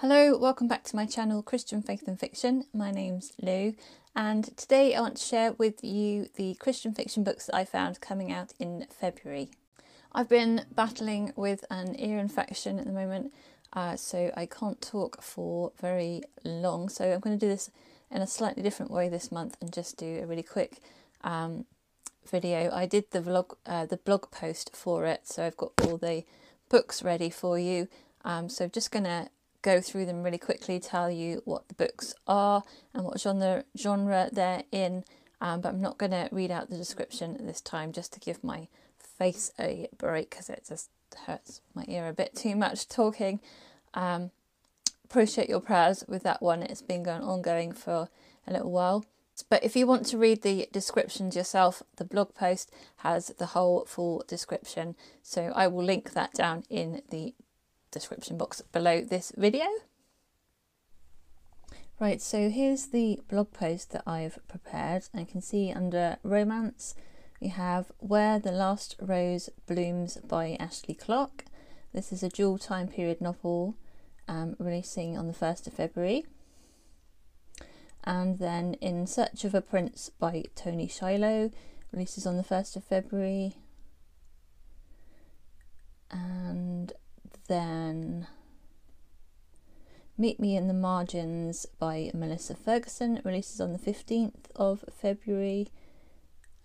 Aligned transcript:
Hello, 0.00 0.38
welcome 0.38 0.68
back 0.68 0.84
to 0.84 0.94
my 0.94 1.06
channel 1.06 1.42
Christian 1.42 1.82
Faith 1.82 2.06
and 2.06 2.20
Fiction. 2.20 2.66
My 2.72 2.92
name's 2.92 3.32
Lou, 3.42 3.74
and 4.14 4.56
today 4.56 4.94
I 4.94 5.00
want 5.00 5.16
to 5.16 5.24
share 5.24 5.54
with 5.54 5.82
you 5.82 6.28
the 6.36 6.54
Christian 6.54 6.94
fiction 6.94 7.24
books 7.24 7.46
that 7.46 7.56
I 7.56 7.64
found 7.64 8.00
coming 8.00 8.30
out 8.30 8.52
in 8.60 8.86
February. 8.92 9.50
I've 10.12 10.28
been 10.28 10.66
battling 10.72 11.32
with 11.34 11.64
an 11.68 11.98
ear 11.98 12.20
infection 12.20 12.78
at 12.78 12.86
the 12.86 12.92
moment, 12.92 13.32
uh, 13.72 13.96
so 13.96 14.30
I 14.36 14.46
can't 14.46 14.80
talk 14.80 15.20
for 15.20 15.72
very 15.80 16.22
long. 16.44 16.88
So 16.88 17.12
I'm 17.12 17.18
going 17.18 17.36
to 17.36 17.44
do 17.44 17.50
this 17.50 17.72
in 18.08 18.22
a 18.22 18.26
slightly 18.28 18.62
different 18.62 18.92
way 18.92 19.08
this 19.08 19.32
month 19.32 19.56
and 19.60 19.72
just 19.72 19.96
do 19.96 20.20
a 20.22 20.26
really 20.26 20.44
quick 20.44 20.78
um, 21.24 21.64
video. 22.30 22.70
I 22.72 22.86
did 22.86 23.10
the 23.10 23.20
vlog, 23.20 23.56
uh, 23.66 23.86
the 23.86 23.96
blog 23.96 24.30
post 24.30 24.76
for 24.76 25.06
it, 25.06 25.26
so 25.26 25.44
I've 25.44 25.56
got 25.56 25.72
all 25.82 25.96
the 25.96 26.22
books 26.68 27.02
ready 27.02 27.30
for 27.30 27.58
you. 27.58 27.88
Um, 28.24 28.48
so 28.48 28.66
I'm 28.66 28.70
just 28.70 28.92
going 28.92 29.04
to 29.04 29.28
go 29.62 29.80
through 29.80 30.06
them 30.06 30.22
really 30.22 30.38
quickly, 30.38 30.78
tell 30.78 31.10
you 31.10 31.42
what 31.44 31.68
the 31.68 31.74
books 31.74 32.14
are 32.26 32.62
and 32.94 33.04
what 33.04 33.20
genre 33.20 33.64
genre 33.76 34.28
they're 34.32 34.64
in. 34.72 35.04
Um, 35.40 35.60
but 35.60 35.68
I'm 35.70 35.80
not 35.80 35.98
going 35.98 36.12
to 36.12 36.28
read 36.32 36.50
out 36.50 36.68
the 36.68 36.76
description 36.76 37.46
this 37.46 37.60
time, 37.60 37.92
just 37.92 38.12
to 38.14 38.20
give 38.20 38.42
my 38.42 38.68
face 39.00 39.52
a 39.58 39.88
break 39.96 40.30
because 40.30 40.48
it 40.48 40.64
just 40.68 40.90
hurts 41.26 41.60
my 41.74 41.84
ear 41.88 42.08
a 42.08 42.12
bit 42.12 42.34
too 42.34 42.56
much 42.56 42.88
talking. 42.88 43.40
Um, 43.94 44.30
appreciate 45.04 45.48
your 45.48 45.60
prayers 45.60 46.04
with 46.08 46.22
that 46.24 46.42
one. 46.42 46.62
It's 46.62 46.82
been 46.82 47.02
going 47.02 47.22
ongoing 47.22 47.72
for 47.72 48.08
a 48.46 48.52
little 48.52 48.70
while. 48.70 49.04
But 49.48 49.62
if 49.62 49.76
you 49.76 49.86
want 49.86 50.06
to 50.06 50.18
read 50.18 50.42
the 50.42 50.68
descriptions 50.72 51.36
yourself, 51.36 51.82
the 51.96 52.04
blog 52.04 52.34
post 52.34 52.72
has 52.98 53.28
the 53.38 53.46
whole 53.46 53.84
full 53.84 54.24
description. 54.26 54.96
So 55.22 55.52
I 55.54 55.68
will 55.68 55.84
link 55.84 56.12
that 56.12 56.34
down 56.34 56.64
in 56.68 57.02
the 57.10 57.34
description 57.90 58.36
box 58.36 58.60
below 58.60 59.02
this 59.02 59.32
video. 59.36 59.64
Right, 62.00 62.22
so 62.22 62.48
here's 62.48 62.86
the 62.86 63.20
blog 63.28 63.52
post 63.52 63.90
that 63.90 64.04
I've 64.06 64.38
prepared. 64.48 65.04
And 65.12 65.20
you 65.20 65.26
can 65.26 65.40
see 65.40 65.72
under 65.72 66.18
romance, 66.22 66.94
we 67.40 67.48
have 67.48 67.90
Where 67.98 68.38
the 68.38 68.52
Last 68.52 68.94
Rose 69.00 69.50
Blooms 69.66 70.16
by 70.18 70.56
Ashley 70.60 70.94
Clark. 70.94 71.44
This 71.92 72.12
is 72.12 72.22
a 72.22 72.28
dual 72.28 72.58
time 72.58 72.88
period 72.88 73.20
novel 73.20 73.74
um, 74.28 74.54
releasing 74.58 75.18
on 75.18 75.26
the 75.26 75.32
1st 75.32 75.66
of 75.66 75.72
February 75.72 76.24
and 78.08 78.38
then 78.38 78.72
In 78.80 79.06
Search 79.06 79.44
of 79.44 79.54
a 79.54 79.60
Prince 79.60 80.10
by 80.18 80.44
Toni 80.54 80.88
Shiloh 80.88 81.50
releases 81.92 82.26
on 82.26 82.38
the 82.38 82.42
1st 82.42 82.76
of 82.76 82.84
February. 82.84 83.56
Then 87.48 88.28
Meet 90.20 90.38
Me 90.38 90.56
in 90.56 90.68
the 90.68 90.74
Margins 90.74 91.64
by 91.78 92.10
Melissa 92.12 92.54
Ferguson 92.54 93.22
releases 93.24 93.60
on 93.60 93.72
the 93.72 93.78
15th 93.78 94.50
of 94.54 94.84
February, 94.92 95.68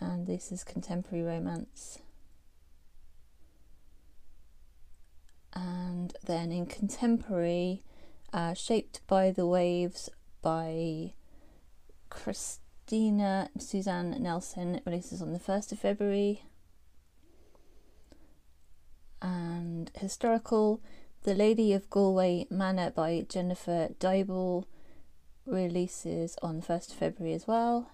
and 0.00 0.26
this 0.26 0.50
is 0.50 0.64
contemporary 0.64 1.22
romance. 1.22 1.98
And 5.52 6.14
then 6.24 6.50
in 6.50 6.66
contemporary, 6.66 7.82
uh, 8.32 8.54
Shaped 8.54 9.06
by 9.06 9.30
the 9.30 9.46
Waves 9.46 10.08
by 10.40 11.12
Christina 12.08 13.50
Suzann 13.58 14.18
Nelson 14.18 14.80
releases 14.84 15.22
on 15.22 15.32
the 15.32 15.38
1st 15.38 15.72
of 15.72 15.78
February. 15.78 16.42
And 19.22 19.90
Historical 19.94 20.80
The 21.22 21.34
Lady 21.34 21.72
of 21.72 21.88
Galway 21.88 22.46
Manor 22.50 22.90
by 22.90 23.24
Jennifer 23.28 23.90
Deibel 24.00 24.64
releases 25.46 26.36
on 26.42 26.60
1st 26.60 26.92
February 26.94 27.34
as 27.34 27.46
well. 27.46 27.90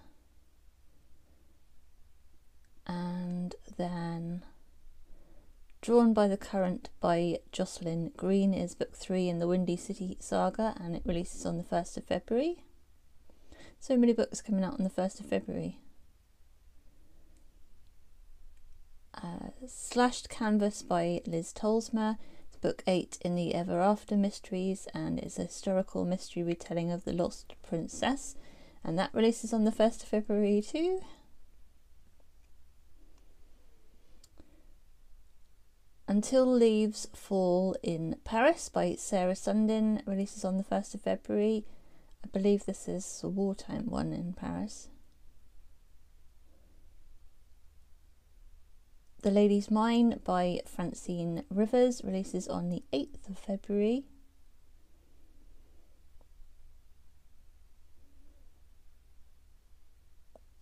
And 2.87 3.53
then 3.77 4.43
Drawn 5.81 6.13
by 6.13 6.27
the 6.27 6.35
Current 6.35 6.89
by 6.99 7.39
Jocelyn 7.53 8.11
Green 8.17 8.53
is 8.53 8.75
book 8.75 8.95
three 8.95 9.29
in 9.29 9.39
the 9.39 9.47
Windy 9.47 9.77
City 9.77 10.17
saga 10.19 10.75
and 10.77 10.93
it 10.93 11.03
releases 11.05 11.45
on 11.45 11.57
the 11.57 11.63
1st 11.63 11.97
of 11.97 12.03
February. 12.03 12.63
So 13.79 13.95
many 13.95 14.11
books 14.11 14.41
coming 14.41 14.63
out 14.63 14.77
on 14.77 14.83
the 14.83 14.89
1st 14.89 15.21
of 15.21 15.27
February. 15.27 15.79
Uh, 19.21 19.49
Slashed 19.67 20.29
Canvas 20.29 20.81
by 20.81 21.21
Liz 21.25 21.51
Tolsma. 21.53 22.17
It's 22.47 22.57
book 22.57 22.83
8 22.87 23.17
in 23.21 23.35
the 23.35 23.53
Ever 23.53 23.81
After 23.81 24.15
Mysteries 24.15 24.87
and 24.93 25.19
it's 25.19 25.37
a 25.37 25.43
historical 25.43 26.05
mystery 26.05 26.41
retelling 26.41 26.89
of 26.91 27.03
The 27.03 27.11
Lost 27.11 27.53
Princess. 27.61 28.35
And 28.81 28.97
that 28.97 29.13
releases 29.13 29.51
on 29.51 29.65
the 29.65 29.71
1st 29.71 30.03
of 30.03 30.09
February 30.09 30.61
too. 30.61 31.01
Until 36.07 36.45
Leaves 36.45 37.07
Fall 37.13 37.75
in 37.83 38.15
Paris 38.23 38.69
by 38.69 38.95
Sarah 38.95 39.35
Sundin 39.35 40.01
releases 40.05 40.45
on 40.45 40.57
the 40.57 40.63
1st 40.63 40.95
of 40.95 41.01
February. 41.01 41.65
I 42.23 42.27
believe 42.27 42.65
this 42.65 42.87
is 42.87 43.19
a 43.21 43.27
wartime 43.27 43.87
one 43.89 44.13
in 44.13 44.33
Paris. 44.33 44.87
The 49.21 49.31
Lady's 49.31 49.69
Mine 49.69 50.21
by 50.23 50.61
Francine 50.65 51.43
Rivers 51.49 52.01
releases 52.05 52.47
on 52.47 52.69
the 52.69 52.83
8th 52.93 53.29
of 53.29 53.37
February. 53.37 54.05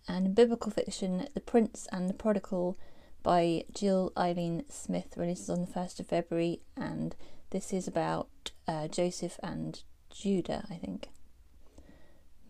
And 0.08 0.26
in 0.26 0.34
biblical 0.34 0.72
fiction, 0.72 1.28
The 1.34 1.40
Prince 1.40 1.86
and 1.92 2.10
the 2.10 2.14
Prodigal 2.14 2.76
by 3.22 3.62
Jill 3.72 4.12
Eileen 4.16 4.64
Smith 4.68 5.16
releases 5.16 5.50
on 5.50 5.60
the 5.60 5.70
1st 5.70 6.00
of 6.00 6.06
February, 6.08 6.60
and 6.76 7.14
this 7.50 7.72
is 7.72 7.86
about 7.86 8.50
uh, 8.66 8.88
Joseph 8.88 9.38
and 9.40 9.84
Judah, 10.10 10.66
I 10.68 10.74
think. 10.74 11.10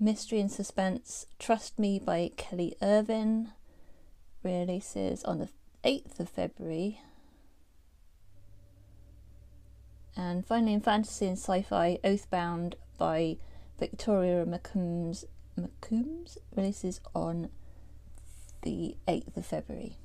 Mystery 0.00 0.40
and 0.40 0.50
Suspense 0.50 1.26
Trust 1.38 1.78
Me 1.78 1.98
by 1.98 2.30
Kelly 2.38 2.76
Irvin 2.80 3.50
releases 4.42 5.22
on 5.24 5.40
the 5.40 5.48
8th 5.84 6.20
of 6.20 6.28
February. 6.28 7.00
And 10.16 10.44
finally, 10.44 10.74
in 10.74 10.80
fantasy 10.80 11.26
and 11.26 11.38
sci 11.38 11.62
fi, 11.62 11.98
Oathbound 12.02 12.74
by 12.98 13.36
Victoria 13.78 14.44
McCombs, 14.44 15.24
McCombs 15.58 16.38
releases 16.56 17.00
on 17.14 17.50
the 18.62 18.96
8th 19.06 19.36
of 19.36 19.46
February. 19.46 19.96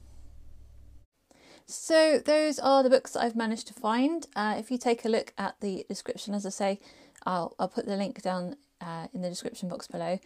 So, 1.65 2.19
those 2.19 2.59
are 2.59 2.83
the 2.83 2.89
books 2.89 3.15
I've 3.15 3.35
managed 3.35 3.67
to 3.67 3.73
find. 3.73 4.27
Uh, 4.35 4.55
if 4.59 4.69
you 4.69 4.77
take 4.77 5.05
a 5.05 5.09
look 5.09 5.33
at 5.37 5.59
the 5.61 5.85
description, 5.89 6.35
as 6.35 6.45
I 6.45 6.49
say, 6.49 6.79
I'll, 7.25 7.55
I'll 7.57 7.69
put 7.69 7.87
the 7.87 7.95
link 7.95 8.21
down 8.21 8.57
uh, 8.81 9.07
in 9.13 9.21
the 9.21 9.29
description 9.29 9.69
box 9.69 9.87
below 9.87 10.19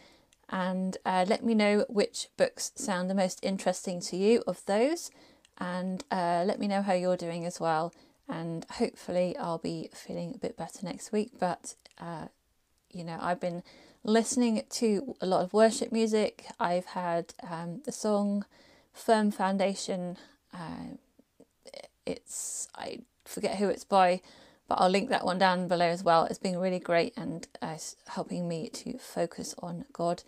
and 0.50 0.98
uh, 1.06 1.26
let 1.28 1.44
me 1.44 1.54
know 1.54 1.86
which 1.90 2.30
books 2.38 2.72
sound 2.76 3.10
the 3.10 3.16
most 3.16 3.40
interesting 3.44 4.00
to 4.00 4.16
you 4.16 4.44
of 4.48 4.64
those 4.66 5.12
and 5.58 6.04
uh, 6.12 6.44
let 6.46 6.60
me 6.60 6.68
know 6.68 6.82
how 6.82 6.94
you're 6.94 7.18
doing 7.18 7.46
as 7.46 7.60
well 7.60 7.94
and 8.30 8.66
hopefully 8.72 9.36
I'll 9.38 9.58
be 9.58 9.90
feeling 9.94 10.34
a 10.36 10.38
bit 10.38 10.58
better 10.58 10.80
next 10.84 11.12
week 11.12 11.32
but 11.40 11.76
uh, 12.00 12.28
you 12.92 13.04
know 13.04 13.18
I've 13.22 13.40
been 13.40 13.64
listening 14.04 14.64
to 14.70 15.16
a 15.22 15.26
lot 15.26 15.44
of 15.44 15.54
worship 15.54 15.92
music 15.92 16.46
I've 16.60 16.86
had 16.86 17.34
um, 17.50 17.82
the 17.86 17.92
song 17.92 18.46
Firm 18.94 19.32
Foundation 19.32 20.18
uh, 20.54 20.96
it's 22.06 22.68
I 22.76 23.00
forget 23.26 23.58
who 23.58 23.70
it's 23.70 23.84
by 23.84 24.22
but 24.68 24.76
I'll 24.76 24.90
link 24.90 25.10
that 25.10 25.26
one 25.26 25.38
down 25.38 25.68
below 25.68 25.86
as 25.86 26.04
well. 26.04 26.26
It's 26.26 26.40
been 26.40 26.58
really 26.58 26.80
great 26.80 27.14
and 27.16 27.48
uh, 27.62 27.78
helping 28.08 28.48
me 28.48 28.70
to 28.70 28.98
focus 28.98 29.56
on 29.60 29.86
God 29.94 30.24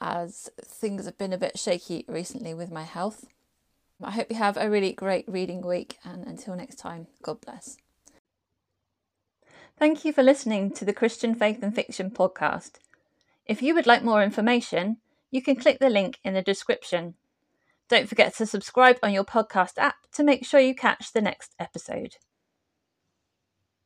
as 0.00 0.50
things 0.60 1.06
have 1.06 1.18
been 1.18 1.32
a 1.32 1.38
bit 1.38 1.58
shaky 1.58 2.04
recently 2.08 2.54
with 2.54 2.70
my 2.70 2.84
health. 2.84 3.26
I 4.02 4.10
hope 4.10 4.26
you 4.30 4.36
have 4.36 4.56
a 4.56 4.70
really 4.70 4.92
great 4.92 5.24
reading 5.28 5.60
week 5.66 5.98
and 6.04 6.26
until 6.26 6.56
next 6.56 6.76
time, 6.76 7.06
God 7.22 7.40
bless. 7.40 7.76
Thank 9.78 10.04
you 10.04 10.12
for 10.12 10.22
listening 10.22 10.70
to 10.72 10.84
the 10.84 10.92
Christian 10.92 11.34
Faith 11.34 11.62
and 11.62 11.74
Fiction 11.74 12.10
podcast. 12.10 12.72
If 13.46 13.62
you 13.62 13.74
would 13.74 13.86
like 13.86 14.04
more 14.04 14.22
information, 14.22 14.98
you 15.30 15.42
can 15.42 15.56
click 15.56 15.78
the 15.80 15.90
link 15.90 16.18
in 16.24 16.34
the 16.34 16.42
description. 16.42 17.14
Don't 17.88 18.08
forget 18.08 18.34
to 18.36 18.46
subscribe 18.46 18.98
on 19.02 19.12
your 19.12 19.24
podcast 19.24 19.78
app 19.78 19.96
to 20.12 20.22
make 20.22 20.46
sure 20.46 20.60
you 20.60 20.74
catch 20.74 21.12
the 21.12 21.20
next 21.20 21.54
episode. 21.58 22.16